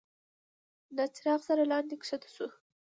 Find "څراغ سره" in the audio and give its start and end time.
1.15-1.63